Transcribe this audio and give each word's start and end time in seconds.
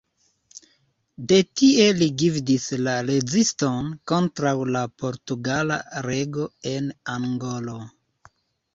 De 1.31 1.37
tie 1.61 1.85
li 1.97 2.07
gvidis 2.21 2.65
la 2.89 2.97
reziston 3.11 3.93
kontraŭ 4.15 4.57
la 4.79 4.85
portugala 5.05 5.81
rego 6.11 6.51
en 6.77 6.93
Angolo. 7.21 7.81